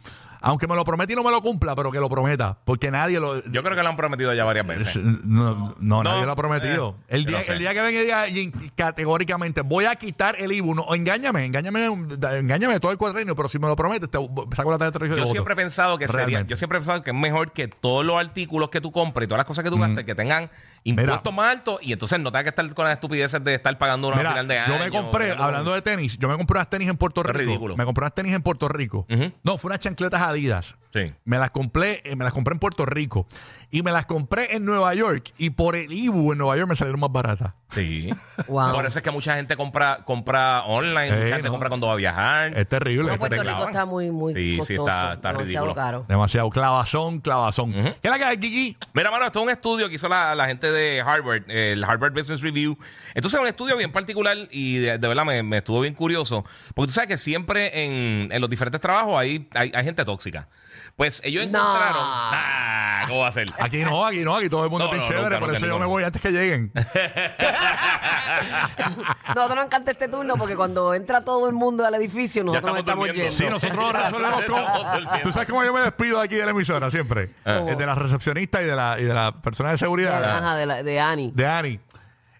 Aunque 0.46 0.68
me 0.68 0.76
lo 0.76 0.86
prometa 0.86 1.12
y 1.12 1.16
no 1.16 1.24
me 1.24 1.32
lo 1.32 1.42
cumpla, 1.42 1.76
pero 1.76 1.92
que 1.92 2.00
lo 2.00 2.08
prometa. 2.08 2.58
Porque 2.66 2.92
nadie 2.92 3.20
lo... 3.20 3.44
Yo 3.50 3.64
creo 3.64 3.76
que 3.76 3.82
lo 3.84 3.90
han 3.90 3.98
prometido 3.98 4.34
ya 4.34 4.46
varias 4.46 4.68
veces. 4.68 4.96
No, 4.96 5.76
no, 5.80 6.04
nadie 6.04 6.26
lo 6.26 6.32
ha 6.32 6.36
prometido. 6.36 6.96
eh, 7.08 7.16
el, 7.16 7.26
día, 7.26 7.42
el 7.42 7.60
día 7.60 7.74
que 7.74 7.82
venga 7.82 8.28
y 8.28 8.34
diga 8.34 8.60
categóricamente, 8.76 9.62
voy 9.62 9.86
a 9.86 9.96
quitar 9.96 10.36
el 10.40 10.52
IBU, 10.52 10.76
no, 10.76 10.94
engáñame, 10.94 11.46
engáñame, 11.46 11.86
engáñame 11.86 12.80
todo 12.80 12.92
el 12.92 12.98
cuadrenio, 12.98 13.36
pero 13.36 13.50
si 13.50 13.58
me 13.60 13.68
lo 13.68 13.76
prometes, 13.76 14.10
te 14.10 14.18
saco 14.56 14.72
la 14.72 14.78
tarjeta 14.78 15.00
de 15.00 15.10
Yo 15.10 15.16
voto. 15.18 15.32
siempre 15.32 15.54
he 15.54 15.58
pensado 15.58 15.98
que 15.98 16.08
sería, 16.08 16.42
yo 16.42 16.56
siempre 16.56 16.78
he 16.78 16.82
pensado 16.82 17.02
que 17.04 17.10
es 17.12 17.16
mejor 17.16 17.52
que 17.52 17.68
todos 17.68 18.06
los 18.06 18.18
artículos 18.18 18.70
que 18.70 18.82
tú 18.82 18.92
compres 18.92 19.26
y 19.26 19.28
todas 19.28 19.40
las 19.40 19.46
cosas 19.46 19.64
que 19.64 19.70
tú 19.70 19.80
gastes 19.80 20.04
que 20.06 20.16
tengan 20.16 20.50
impuestos 20.84 21.34
más 21.34 21.52
altos 21.52 21.80
y 21.82 21.92
entonces 21.94 22.20
no 22.20 22.32
tengas 22.32 22.44
que 22.44 22.50
estar 22.50 22.74
con 22.76 22.86
las 22.86 22.94
estupideces 22.94 23.44
de 23.44 23.56
estar 23.56 23.76
pagando 23.78 24.08
una 24.10 24.18
Mira, 24.18 24.30
final 24.30 24.48
de 24.48 24.60
año. 24.60 24.74
yo 24.78 24.84
me 24.84 24.92
compré, 24.92 25.32
hablando 25.32 25.74
de 25.74 25.82
tenis, 25.82 26.18
yo 26.20 26.28
me 26.30 26.38
compré 26.38 26.58
unas 26.58 26.70
tenis 26.70 26.90
en 26.90 26.98
Puerto 26.98 27.24
Rico. 27.24 27.38
ridículo. 27.40 27.76
Me 27.78 27.86
compré 27.86 28.04
unas 28.04 28.14
tenis 28.14 28.34
en 28.34 28.42
Puerto 28.44 28.68
Rico. 28.68 29.08
No, 29.44 29.58
fue 29.58 29.70
unas 29.70 29.80
chancletas 29.80 30.22
Adidas. 30.36 30.76
Sí. 30.96 31.14
Me 31.26 31.38
las 31.38 31.52
compré, 31.52 32.02
eh, 32.06 32.16
me 32.16 32.24
las 32.24 32.32
compré 32.34 32.54
en 32.54 32.60
Puerto 32.60 32.86
Rico. 32.86 33.28
Y 33.70 33.82
me 33.84 33.92
las 33.92 34.06
compré 34.06 34.56
en 34.56 34.64
Nueva 34.64 34.94
York. 34.94 35.34
Y 35.38 35.50
por 35.50 35.76
el 35.76 35.92
IBU 35.92 36.32
en 36.32 36.38
Nueva 36.38 36.56
York 36.56 36.70
me 36.70 36.76
salieron 36.78 37.02
más 37.02 37.12
baratas. 37.12 37.54
Sí. 37.72 38.10
Wow. 38.48 38.74
Por 38.74 38.86
eso 38.86 39.00
es 39.00 39.04
que 39.04 39.10
mucha 39.12 39.36
gente 39.36 39.56
compra 39.58 40.04
compra 40.06 40.64
online, 40.66 41.12
mucha 41.12 41.28
gente 41.36 41.44
no. 41.44 41.52
compra 41.52 41.68
cuando 41.70 41.88
va 41.88 41.94
a 41.94 41.96
viajar. 41.96 42.56
Es 42.58 42.70
terrible. 42.70 43.04
Bueno, 43.04 43.18
Puerto. 43.20 43.44
Rico 43.44 43.66
está 43.66 43.86
muy, 43.86 44.12
muy 44.12 44.34
Sí, 44.34 44.60
sí, 44.62 44.76
costoso, 44.76 44.84
está- 44.90 45.14
está 45.14 45.30
demasiado 45.34 45.66
ridículo. 45.66 45.76
caro. 45.76 46.06
Demasiado 46.08 46.50
clavazón, 46.52 47.20
clavazón. 47.22 47.74
¿Qué 47.74 47.96
es 48.04 48.12
la 48.12 48.18
que 48.18 48.24
hay, 48.24 48.38
Kiki? 48.38 48.78
Mira, 48.94 49.10
mano, 49.12 49.26
esto 49.26 49.40
es 49.40 49.44
un 49.44 49.50
estudio 49.50 49.90
que 49.90 49.96
hizo 49.96 50.08
la, 50.08 50.36
la 50.36 50.46
gente 50.48 50.72
de 50.72 51.02
Harvard, 51.02 51.50
el 51.50 51.84
Harvard 51.84 52.14
Business 52.14 52.42
Review. 52.42 52.78
Entonces, 53.16 53.38
es 53.38 53.42
un 53.42 53.48
estudio 53.48 53.76
bien 53.78 53.92
particular 53.92 54.38
y 54.52 54.78
de, 54.78 54.98
de 55.00 55.08
verdad 55.08 55.26
me, 55.26 55.42
me 55.44 55.58
estuvo 55.58 55.82
bien 55.82 55.96
curioso. 55.96 56.46
Porque 56.76 56.88
tú 56.88 56.94
sabes 56.94 57.08
que 57.10 57.18
siempre 57.18 57.84
en, 57.86 58.32
en 58.32 58.42
los 58.42 58.50
diferentes 58.50 58.80
trabajos 58.80 59.18
hay, 59.20 59.50
hay, 59.56 59.72
hay 59.74 59.84
gente 59.84 60.06
tóxica. 60.06 60.48
Pues 60.96 61.20
ellos 61.26 61.46
No. 61.50 61.60
encontraron. 61.60 62.02
Ah, 62.02 63.04
¿Cómo 63.08 63.20
va 63.20 63.28
a 63.28 63.32
ser? 63.34 63.48
Aquí 63.60 63.84
no, 63.84 64.06
aquí 64.06 64.20
no, 64.24 64.38
aquí 64.38 64.50
todo 64.50 64.64
el 64.64 64.70
mundo 64.70 64.86
No, 64.88 64.94
es 64.94 65.00
bien 65.00 65.02
no, 65.02 65.08
chévere, 65.10 65.24
nunca, 65.26 65.40
por 65.40 65.48
nunca, 65.50 65.58
eso 65.58 65.66
yo 65.66 65.72
nunca. 65.74 65.86
me 65.86 65.92
voy 65.92 66.04
antes 66.06 66.22
que 66.22 66.32
lleguen. 66.32 66.72
Nosotros 69.36 69.56
nos 69.56 69.66
encanta 69.66 69.92
este 69.92 70.08
turno 70.08 70.36
porque 70.38 70.56
cuando 70.56 70.94
entra 70.94 71.22
todo 71.22 71.48
el 71.48 71.54
mundo 71.54 71.86
al 71.86 71.94
edificio, 71.96 72.44
nosotros 72.44 72.72
nos 72.72 72.80
estamos 72.80 73.08
estamos 73.08 73.08
durmiendo. 73.08 73.38
yendo. 73.38 73.60
Sí, 73.60 73.70
nosotros 73.70 73.94
resolvemos. 74.04 75.20
Tú 75.24 75.32
sabes 75.34 75.48
cómo 75.50 75.64
yo 75.66 75.74
me 75.74 75.82
despido 75.82 76.20
de 76.20 76.26
aquí 76.26 76.36
de 76.36 76.46
la 76.46 76.52
emisora 76.52 76.90
siempre. 76.90 77.32
Eh, 77.46 77.76
De 77.78 77.86
la 77.86 77.96
recepcionista 77.96 78.62
y 78.62 78.66
de 78.66 78.76
la, 78.76 78.96
y 79.00 79.04
de 79.04 79.14
la 79.14 79.34
persona 79.42 79.70
de 79.70 79.74
De, 79.76 79.80
seguridad. 79.80 80.24
ajá, 80.38 80.56
de, 80.56 80.66
la- 80.66 80.84
de 80.84 81.00
Ani. 81.00 81.32
de 81.36 81.48
Ani. 81.48 81.80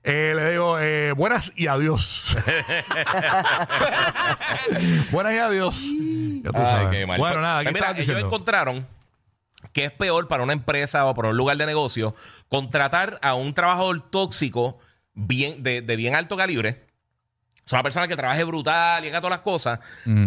Eh, 0.08 0.34
le 0.36 0.52
digo 0.52 0.78
eh, 0.80 1.12
buenas 1.14 1.52
y 1.56 1.66
adiós. 1.68 2.38
buenas 5.12 5.34
y 5.34 5.38
adiós. 5.40 5.84
Ya 6.46 6.52
tú 6.52 6.58
Ay, 6.60 6.66
sabes. 6.66 6.90
qué 6.98 7.06
mal. 7.06 7.18
Bueno, 7.18 7.42
nada, 7.42 7.56
pues 7.58 7.68
¿qué 7.68 7.74
mira, 7.74 7.80
estabas 7.88 7.96
ellos 7.98 8.08
diciendo? 8.08 8.28
encontraron 8.28 8.88
que 9.74 9.86
es 9.86 9.92
peor 9.92 10.28
para 10.28 10.44
una 10.44 10.54
empresa 10.54 11.06
o 11.06 11.14
para 11.16 11.30
un 11.30 11.38
lugar 11.38 11.58
de 11.58 11.66
negocio 11.66 12.16
contratar 12.50 13.20
a 13.22 13.34
un 13.34 13.54
trabajador 13.54 14.10
tóxico 14.10 14.78
bien, 15.14 15.64
de, 15.64 15.82
de 15.82 15.96
bien 15.96 16.16
alto 16.16 16.38
calibre. 16.38 16.85
Es 17.66 17.74
una 17.74 17.82
persona 17.82 18.08
que 18.08 18.16
trabaje 18.16 18.44
brutal 18.44 19.04
y 19.04 19.08
haga 19.08 19.22
todas 19.22 19.32
las 19.32 19.40
cosas. 19.42 19.80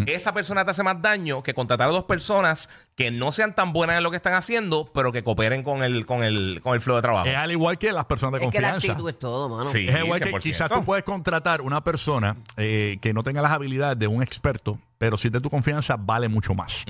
Esa 0.06 0.32
persona 0.34 0.64
te 0.64 0.72
hace 0.72 0.82
más 0.82 1.00
daño 1.00 1.40
que 1.42 1.54
contratar 1.54 1.88
a 1.88 1.92
dos 1.92 2.02
personas 2.02 2.68
que 2.96 3.12
no 3.12 3.30
sean 3.30 3.54
tan 3.54 3.72
buenas 3.72 3.96
en 3.98 4.02
lo 4.02 4.10
que 4.10 4.16
están 4.16 4.32
haciendo, 4.34 4.90
pero 4.92 5.12
que 5.12 5.22
cooperen 5.22 5.62
con 5.62 5.84
el, 5.84 6.04
con 6.04 6.24
el, 6.24 6.60
con 6.64 6.74
el 6.74 6.80
flow 6.80 6.96
de 6.96 7.02
trabajo. 7.02 7.26
Es 7.28 7.36
al 7.36 7.52
igual 7.52 7.78
que 7.78 7.92
las 7.92 8.06
personas 8.06 8.40
de 8.40 8.46
Es 8.46 8.52
que 8.52 8.60
la 8.60 8.72
confianza. 8.72 8.92
actitud 8.94 9.08
es 9.10 9.18
todo, 9.20 9.48
mano. 9.48 9.70
Sí. 9.70 9.86
Es 9.88 9.96
igual 10.02 10.18
que 10.20 10.32
100%. 10.32 10.40
quizás 10.40 10.68
tú 10.68 10.84
puedes 10.84 11.04
contratar 11.04 11.60
una 11.60 11.84
persona 11.84 12.36
eh, 12.56 12.98
que 13.00 13.14
no 13.14 13.22
tenga 13.22 13.40
las 13.40 13.52
habilidades 13.52 13.96
de 14.00 14.08
un 14.08 14.20
experto, 14.20 14.80
pero 14.98 15.16
si 15.16 15.28
es 15.28 15.32
de 15.32 15.40
tu 15.40 15.48
confianza, 15.48 15.96
vale 15.96 16.26
mucho 16.28 16.54
más. 16.54 16.84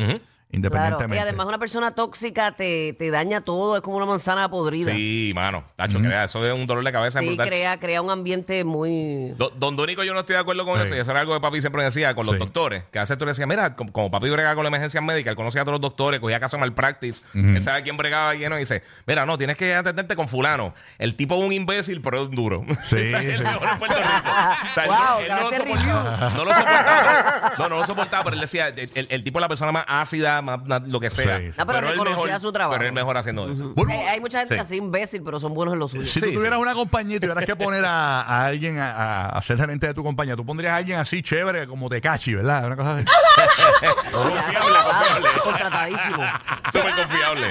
Independientemente. 0.51 1.17
Y 1.17 1.19
además 1.19 1.47
una 1.47 1.59
persona 1.59 1.91
tóxica 1.95 2.53
te, 2.53 2.95
te 2.95 3.11
daña 3.11 3.43
todo, 3.43 3.77
es 3.77 3.83
como 3.83 3.99
una 3.99 4.07
manzana 4.07 4.49
podrida. 4.49 4.91
Sí, 4.93 5.33
mano. 5.35 5.65
Tacho, 5.77 5.99
crea, 6.01 6.25
eso 6.25 6.45
es 6.47 6.59
un 6.59 6.67
dolor 6.67 6.83
de 6.85 6.91
cabeza 6.93 7.21
Sí, 7.21 7.27
brutal. 7.29 7.47
crea, 7.49 7.79
crea 7.79 8.01
un 8.01 8.11
ambiente 8.11 8.65
muy... 8.65 9.35
Do- 9.37 9.51
Don 9.57 9.77
Dónico 9.77 10.03
yo 10.05 10.15
no 10.15 10.21
estoy 10.21 10.35
de 10.35 10.41
acuerdo 10.41 10.65
con 10.65 10.79
Sí. 10.81 10.87
eso 10.87 10.97
y 10.97 10.99
eso 11.01 11.11
era 11.11 11.21
algo 11.21 11.35
que 11.35 11.41
papi 11.41 11.61
siempre 11.61 11.85
decía 11.85 12.15
con 12.15 12.25
los 12.25 12.35
Sí. 12.37 12.39
doctores 12.39 12.85
que 12.91 12.99
hace 12.99 13.17
tú 13.17 13.25
le 13.25 13.31
decías 13.33 13.47
mira 13.49 13.75
como, 13.77 13.93
como 13.93 14.11
papi 14.11 14.31
bregaba 14.31 14.55
con 14.55 14.65
la 14.65 14.69
emergencia 14.69 15.01
médica 15.01 15.31
él 15.31 15.37
conocía 15.37 15.63
a 15.63 15.65
todos 15.65 15.75
los 15.75 15.81
doctores 15.81 16.21
cogía 16.21 16.39
caso 16.41 16.57
malpractice 16.59 17.25
él 17.35 17.61
sabe 17.61 17.83
quién 17.83 17.97
bregaba 17.97 18.35
lleno 18.35 18.57
y 18.57 18.61
dice 18.61 18.83
mira 19.07 19.27
no 19.27 19.37
tienes 19.39 19.57
que 19.57 19.75
atenderte 19.75 20.15
con 20.17 20.29
fulano 20.29 20.75
el 20.99 21.15
tipo 21.15 21.35
es 21.37 21.43
un 21.45 21.53
imbécil 21.53 22.01
pero 22.01 22.23
es 22.23 22.29
un 22.29 22.35
duro 22.37 22.65
Sí, 22.85 22.97
O 23.09 23.11
sea, 23.11 23.21
sí. 23.21 23.27
el 23.27 23.43
mejor 23.43 23.69
en 23.73 23.79
Puerto 23.79 23.97
Rico 23.97 24.31
O 24.71 24.75
sea, 24.75 24.85
él 24.85 24.89
Wow, 24.91 24.99
no- 24.99 25.19
él 25.21 25.29
no, 25.29 25.41
lo 25.43 25.53
soportaba, 25.53 26.31
no 26.31 26.45
lo 26.45 26.55
soportaba 26.55 27.53
no, 27.59 27.69
no 27.69 27.77
lo 27.77 27.85
soportaba 27.87 28.25
pero 28.25 28.35
él 28.35 28.41
decía 28.41 28.69
el, 28.69 28.91
el- 28.95 29.07
el 29.11 29.25
tipo 29.25 29.39
es 29.39 29.43
la 29.43 29.49
persona 29.49 29.73
más 29.73 29.85
ácida 29.89 30.38
más, 30.43 30.61
lo 30.87 31.01
que 31.01 31.11
sea. 31.11 31.39
Sí. 31.39 31.51
No, 31.57 31.67
pero 31.67 31.79
él 31.79 31.87
reconocía 31.93 32.25
mejor- 32.27 32.41
su 32.41 32.53
trabajo. 32.53 32.77
Pero 32.79 32.89
él 32.89 32.95
mejor 32.95 33.17
haciendo 33.17 33.51
eso. 33.51 33.75
Hay, 33.89 33.99
hay 33.99 34.21
mucha 34.21 34.39
gente 34.41 34.55
Sí. 34.55 34.61
así 34.61 34.77
imbécil, 34.77 35.23
pero 35.23 35.41
son 35.41 35.55
buenos 35.55 35.75
en 35.75 35.79
lo 35.81 35.89
suyo. 35.89 36.05
si 36.07 36.13
Sí, 36.13 36.21
tú 36.21 36.33
tuvieras 36.35 36.59
sí. 36.59 36.63
una 36.63 36.75
compañía 36.75 37.17
y 37.17 37.21
tuvieras 37.21 37.45
que 37.45 37.57
poner 37.57 37.85
a, 37.85 38.23
a 38.23 38.47
alguien 38.47 38.79
a, 38.79 38.91
a- 38.93 39.29
a 39.39 39.43
ser 39.43 39.59
gerente 39.59 39.87
de 39.87 39.95
tu 39.95 40.03
compañía, 40.03 40.37
tú 40.37 40.45
pondrías 40.45 40.73
a 40.73 40.77
alguien 40.77 40.99
así 40.99 41.23
chévere 41.23 41.67
como 41.67 41.89
Tecachi, 41.89 42.35
¿verdad? 42.35 42.67
Una 42.67 42.77
cosa 42.77 42.97
así. 42.97 43.05
Contratadísimo. 45.45 46.23
Súper 46.73 46.93
confiable. 46.95 47.47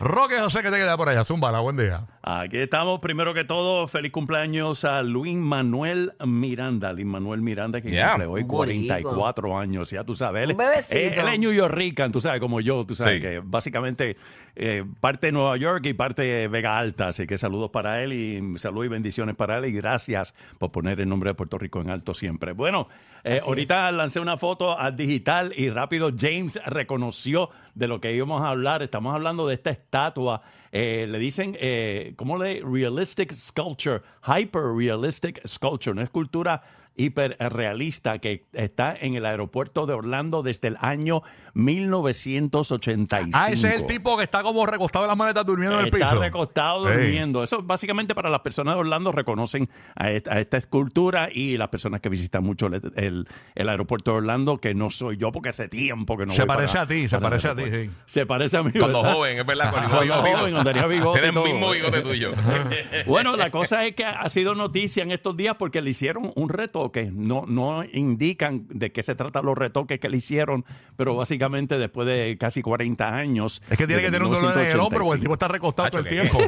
Roque 0.00 0.38
José, 0.40 0.62
que 0.62 0.70
te 0.70 0.76
queda 0.76 0.96
por 0.96 1.08
allá. 1.08 1.24
Zumba, 1.24 1.58
buen 1.60 1.76
día. 1.76 2.02
Aquí 2.22 2.58
estamos. 2.58 3.00
Primero 3.00 3.34
que 3.34 3.44
todo, 3.44 3.86
feliz 3.88 4.12
cumpleaños 4.12 4.84
a 4.84 5.02
Luis 5.02 5.36
Manuel 5.36 6.12
Miranda. 6.24 6.92
Luis 6.92 7.06
Manuel 7.06 7.40
Miranda, 7.40 7.80
que 7.80 7.90
Yeah. 7.90 8.10
cumple 8.10 8.26
hoy 8.26 8.42
Un 8.42 8.48
boricua. 8.48 8.96
44 9.02 9.58
años. 9.58 9.90
Ya 9.90 10.04
tú 10.04 10.16
sabes. 10.16 10.44
Él, 10.44 10.50
Un 10.52 10.56
bebecito. 10.56 10.96
eh, 10.96 11.15
él 11.20 11.28
es 11.28 11.38
New 11.38 11.52
York 11.52 11.76
tú 12.12 12.20
sabes, 12.20 12.40
como 12.40 12.60
yo. 12.60 12.84
Tú 12.86 12.94
sabes 12.94 13.16
Sí. 13.16 13.20
que 13.20 13.40
básicamente 13.44 14.16
eh, 14.54 14.84
parte 15.00 15.26
de 15.26 15.32
Nueva 15.32 15.56
York 15.56 15.84
y 15.86 15.94
parte 15.94 16.22
de 16.22 16.48
Vega 16.48 16.78
Alta. 16.78 17.08
Así 17.08 17.26
que 17.26 17.36
saludos 17.38 17.70
para 17.70 18.02
él 18.02 18.12
y 18.12 18.58
saludos 18.58 18.86
y 18.86 18.88
bendiciones 18.88 19.34
para 19.36 19.58
él. 19.58 19.66
Y 19.66 19.72
gracias 19.72 20.34
por 20.58 20.70
poner 20.72 21.00
el 21.00 21.08
nombre 21.08 21.30
de 21.30 21.34
Puerto 21.34 21.58
Rico 21.58 21.80
en 21.80 21.90
alto 21.90 22.14
siempre. 22.14 22.52
Bueno, 22.52 22.88
eh, 23.24 23.40
ahorita 23.44 23.90
lancé 23.92 24.20
una 24.20 24.36
foto 24.36 24.78
al 24.78 24.96
digital 24.96 25.52
y 25.56 25.70
rápido 25.70 26.10
James 26.16 26.58
reconoció 26.66 27.50
de 27.74 27.88
lo 27.88 28.00
que 28.00 28.14
íbamos 28.14 28.42
a 28.42 28.48
hablar. 28.48 28.82
Estamos 28.82 29.14
hablando 29.14 29.46
de 29.46 29.54
esta 29.54 29.70
estatua. 29.70 30.42
eh, 30.72 31.06
le 31.08 31.18
dicen, 31.18 31.56
eh, 31.58 32.12
¿cómo 32.16 32.36
le? 32.36 32.60
Realistic 32.62 33.32
sculpture, 33.32 34.02
hyper 34.26 34.62
realistic 34.76 35.40
sculpture, 35.46 35.92
una 35.92 36.02
escultura 36.02 36.62
hiperrealista 36.96 38.18
que 38.18 38.44
está 38.52 38.94
en 38.98 39.14
el 39.14 39.26
aeropuerto 39.26 39.86
de 39.86 39.94
Orlando 39.94 40.42
desde 40.42 40.68
el 40.68 40.76
año 40.80 41.22
1985. 41.54 43.30
Ah, 43.34 43.48
ese 43.50 43.68
es 43.68 43.74
el 43.80 43.86
tipo 43.86 44.16
que 44.16 44.24
está 44.24 44.42
como 44.42 44.66
recostado 44.66 45.04
en 45.04 45.08
las 45.08 45.16
maletas 45.16 45.44
durmiendo 45.46 45.74
en 45.80 45.86
el 45.86 45.94
Está 45.94 46.10
piso. 46.10 46.20
recostado 46.20 46.88
Ey. 46.90 46.98
durmiendo. 47.04 47.42
Eso 47.42 47.62
básicamente 47.62 48.14
para 48.14 48.30
las 48.30 48.40
personas 48.40 48.74
de 48.74 48.80
Orlando 48.80 49.12
reconocen 49.12 49.68
a 49.94 50.10
esta, 50.10 50.34
a 50.34 50.40
esta 50.40 50.56
escultura 50.56 51.28
y 51.32 51.56
las 51.56 51.68
personas 51.68 52.00
que 52.00 52.08
visitan 52.08 52.42
mucho 52.44 52.66
el, 52.66 52.80
el- 52.96 53.28
el 53.54 53.68
aeropuerto 53.68 54.12
de 54.12 54.16
Orlando, 54.18 54.58
que 54.58 54.74
no 54.74 54.90
soy 54.90 55.16
yo 55.16 55.32
porque 55.32 55.50
hace 55.50 55.68
tiempo 55.68 56.16
que 56.16 56.26
no 56.26 56.32
Se 56.32 56.42
voy 56.42 56.48
parece 56.48 56.72
para- 56.74 56.82
a 56.82 56.86
ti, 56.86 57.08
se 57.08 57.18
parece 57.18 57.48
a 57.48 57.54
ti, 57.56 57.62
sí. 57.70 57.90
Se 58.06 58.26
parece 58.26 58.56
a 58.56 58.62
mí. 58.62 58.72
Cuando 58.72 59.02
¿verdad? 59.02 59.14
joven, 59.16 59.38
es 59.38 59.46
verdad. 59.46 59.70
Cuando, 59.70 59.90
Cuando 59.96 60.14
joven, 60.14 60.52
cuando 60.52 60.64
tenía 60.72 60.86
bigote 60.86 61.18
y 61.18 61.22
Tiene 61.22 61.28
el 61.28 61.34
todo. 61.34 61.44
mismo 61.44 61.70
bigote 61.72 62.00
tuyo. 62.02 62.32
Bueno, 63.06 63.36
la 63.36 63.50
cosa 63.50 63.84
es 63.84 63.94
que 63.94 64.04
ha 64.04 64.28
sido 64.28 64.54
noticia 64.54 65.02
en 65.02 65.10
estos 65.12 65.36
días 65.36 65.56
porque 65.58 65.80
le 65.82 65.90
hicieron 65.90 66.32
un 66.34 66.48
retoque. 66.86 67.10
No, 67.12 67.44
no 67.46 67.84
indican 67.92 68.66
de 68.68 68.92
qué 68.92 69.02
se 69.02 69.14
tratan 69.14 69.44
los 69.44 69.56
retoques 69.56 69.98
que 70.00 70.08
le 70.08 70.16
hicieron, 70.18 70.64
pero 70.96 71.14
básicamente 71.16 71.78
después 71.78 72.06
de 72.06 72.36
casi 72.38 72.62
40 72.62 73.08
años. 73.14 73.62
Es 73.70 73.76
que 73.78 73.86
tiene 73.86 74.02
que 74.02 74.10
tener 74.10 74.22
un 74.22 74.32
dolor 74.34 74.58
en 74.58 74.70
el 74.70 74.80
hombro 74.80 75.04
porque 75.04 75.16
el 75.16 75.20
1985. 75.20 75.22
tipo 75.22 75.32
está 75.34 75.48
recostado 75.48 75.90
todo 75.90 76.00
el 76.00 76.08
tiempo. 76.08 76.38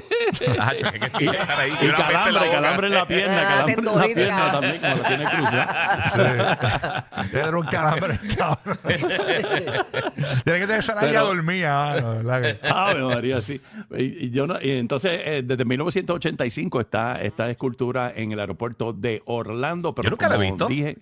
Y 1.18 1.88
calambre, 1.92 2.50
calambre 2.50 2.86
en 2.88 2.94
la 2.94 3.06
pierna, 3.06 3.38
Ah, 3.40 3.64
calambre 3.64 3.74
en 3.78 3.84
la 3.98 4.04
pierna 4.14 4.52
también, 4.52 4.78
como 4.80 4.96
lo 4.96 5.02
tiene 5.02 5.24
cruzado. 5.24 7.04
Era 7.32 7.58
un 7.58 7.66
calambre, 7.66 8.18
cabrón. 8.36 8.78
Tiene 10.44 10.58
que 10.60 10.66
tener 10.66 10.80
esa 10.80 10.96
Pero- 11.00 11.26
dormía. 11.26 11.92
Ave 11.92 13.02
María, 13.04 13.40
sí. 13.40 13.60
Y, 13.96 14.30
yo 14.30 14.46
entonces, 14.60 15.20
eh, 15.24 15.42
desde 15.44 15.64
1985 15.64 16.80
está 16.80 17.12
esta 17.22 17.48
escultura 17.50 18.12
en 18.14 18.32
el 18.32 18.40
aeropuerto 18.40 18.92
de 18.92 19.22
Orlando. 19.26 19.94
Pero 19.94 20.06
Yo 20.06 20.10
nunca 20.10 20.27
la 20.28 20.36
he 20.36 20.38
visto. 20.50 20.66
Dije, 20.66 20.98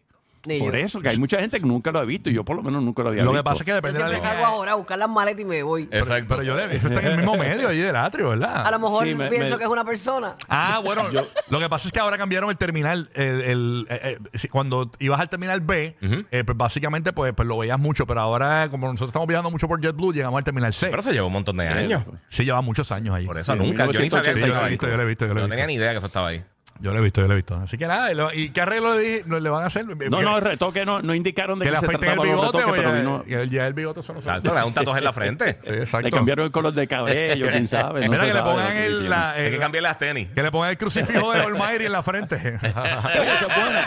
Ni 0.47 0.61
por 0.61 0.75
yo. 0.75 0.78
eso, 0.78 1.00
que 1.00 1.09
hay 1.09 1.18
mucha 1.18 1.40
gente 1.40 1.59
que 1.59 1.66
nunca 1.66 1.90
lo 1.90 1.99
ha 1.99 2.04
visto. 2.04 2.30
y 2.30 2.35
Yo, 2.35 2.45
por 2.45 2.54
lo 2.54 2.62
menos, 2.62 2.80
nunca 2.80 3.02
lo 3.02 3.09
había 3.09 3.25
Lo 3.25 3.33
visto. 3.33 3.42
que 3.42 3.45
pasa 3.45 3.56
es 3.56 3.64
que 3.64 3.71
Yo 3.71 3.75
depende 3.75 3.99
de 3.99 4.04
la 4.04 4.11
siempre 4.11 4.30
salgo 4.30 4.47
ahora 4.47 4.73
a 4.73 4.75
buscar 4.76 4.97
las 4.97 5.09
maletas 5.09 5.40
y 5.40 5.45
me 5.45 5.62
voy. 5.64 5.87
Pero, 5.87 6.04
Exacto. 6.04 6.26
pero 6.28 6.42
yo 6.45 6.54
le 6.54 6.76
eso 6.76 6.87
está 6.87 7.00
en 7.00 7.06
el 7.06 7.16
mismo 7.16 7.37
medio 7.37 7.68
allí 7.68 7.80
del 7.80 7.97
atrio, 7.97 8.28
¿verdad? 8.30 8.64
A 8.64 8.71
lo 8.71 8.78
mejor 8.78 9.04
Sí, 9.06 9.14
me- 9.16 9.28
pienso 9.28 9.52
me- 9.54 9.59
que 9.59 9.64
es 9.64 9.71
una 9.71 9.85
persona. 9.85 10.37
Ah, 10.49 10.80
bueno, 10.85 11.02
lo 11.49 11.59
que 11.59 11.68
pasa 11.68 11.88
es 11.88 11.92
que 11.92 11.99
ahora 11.99 12.16
cambiaron 12.16 12.49
el 12.50 12.56
terminal. 12.56 13.11
El, 13.14 13.40
el- 13.40 13.87
eh, 13.90 13.99
eh, 14.33 14.38
si- 14.38 14.47
cuando 14.47 14.92
ibas 15.00 15.18
al 15.18 15.28
terminal 15.28 15.61
B, 15.62 15.97
eh, 16.30 16.45
pues 16.45 16.56
básicamente 16.56 17.12
pues, 17.12 17.33
pues 17.33 17.49
lo 17.49 17.59
veías 17.59 17.80
mucho, 17.80 18.06
pero 18.06 18.21
ahora, 18.21 18.68
como 18.71 18.87
nosotros 18.87 19.09
estamos 19.09 19.26
viajando 19.26 19.50
mucho 19.50 19.66
por 19.66 19.80
JetBlue, 19.83 20.12
llegamos 20.12 20.38
al 20.38 20.45
terminal 20.45 20.73
C. 20.73 20.87
Pero 20.87 21.00
eso 21.00 21.11
lleva 21.11 21.26
un 21.26 21.33
montón 21.33 21.56
de 21.56 21.66
años. 21.66 22.04
Sí, 22.28 22.45
lleva 22.45 22.61
muchos 22.61 22.92
años 22.92 23.16
ahí. 23.16 23.26
Por 23.26 23.37
eso 23.38 23.52
Sí, 23.52 23.59
nunca. 23.59 23.90
Yo 23.90 24.00
ni 24.00 24.11
sabía 24.11 24.33
que 24.33 24.38
eso 24.38 24.38
lo 24.38 24.47
he 24.47 24.50
estaba 24.50 24.68
visto, 24.68 24.87
ahí. 24.87 24.92
yo 24.92 24.97
lo 24.97 25.02
he 25.02 25.06
visto, 25.06 25.26
yo 25.26 25.35
lo 25.35 25.40
he 25.40 25.42
No 25.42 25.47
visto. 25.47 25.50
tenía 25.54 25.66
ni 25.66 25.75
idea 25.75 25.90
que 25.90 25.99
eso 25.99 26.06
estaba 26.06 26.28
ahí. 26.28 26.45
Yo 26.80 26.92
lo 26.92 26.99
he 26.99 27.02
visto, 27.02 27.21
yo 27.23 27.26
lo 27.26 27.33
he 27.33 27.37
visto. 27.37 27.56
Así 27.56 27.78
que 27.78 27.87
nada, 27.87 28.12
lo- 28.14 28.33
¿y 28.33 28.50
qué 28.50 28.61
arreglo 28.61 28.95
le, 28.95 29.00
dije- 29.00 29.25
le 29.40 29.49
van 29.50 29.64
a 29.64 29.66
hacer? 29.66 29.87
No, 29.87 30.21
no, 30.21 30.37
el 30.38 30.45
retoque 30.45 30.85
no, 30.85 31.00
no 31.00 31.14
indicaron 31.14 31.59
de 31.59 31.64
que 31.64 31.71
qué 31.71 31.75
le 31.75 31.80
se 31.80 31.87
afeiten 31.87 32.11
el 32.11 32.14
trataba 32.16 32.35
los 32.35 32.40
bigote 32.52 32.59
retoques, 32.59 32.78
o 32.78 32.83
pero 32.83 32.92
ya, 32.95 32.99
vino- 33.00 33.25
ya 33.26 33.40
el, 33.40 33.50
ya 33.50 33.66
el 33.66 33.75
bigote 33.75 34.00
eso 34.00 34.12
no 34.12 34.21
se 34.21 34.28
Exacto, 34.28 34.50
le 34.50 34.56
da 34.61 34.66
un 34.66 34.75
tatuaje 34.75 34.99
en 34.99 35.04
la 35.04 35.12
frente. 35.12 35.59
Sí, 35.64 35.71
exacto. 35.71 36.06
le 36.06 36.11
cambiaron 36.11 36.45
el 36.47 36.52
color 36.52 36.73
de 36.75 36.87
cabello, 36.87 37.47
quién 37.50 37.66
sabe. 37.66 38.04
No 38.04 38.11
Mira 38.12 38.23
se 38.25 38.28
que 38.28 38.35
le 38.35 38.38
sabe 38.40 38.50
pongan 38.52 38.73
que 38.73 38.78
el, 38.87 38.92
hicieron. 38.92 39.11
la- 39.11 39.30
Hay 39.30 39.37
que 39.49 39.54
el- 39.54 39.61
cambiarle 39.61 39.88
las 39.88 39.99
tenis. 39.99 40.28
que 40.35 40.42
le 40.42 40.50
pongan 40.50 40.71
el 40.71 40.78
crucifijo 40.78 41.33
de 41.33 41.40
Olmairi 41.40 41.87
en 41.87 41.92
la 41.92 42.02
frente. 42.02 42.37
Eso 42.37 43.47
es 43.49 43.56
bueno. 43.56 43.78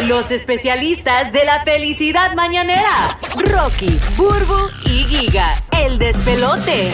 Los 0.08 0.30
especialistas 0.30 1.32
de 1.32 1.44
la 1.44 1.62
felicidad 1.62 2.32
mañanera. 2.34 3.18
Rocky, 3.52 3.98
Burbu 4.16 4.68
y 4.86 5.04
Giga. 5.04 5.54
El 5.72 5.98
despelote. 5.98 6.90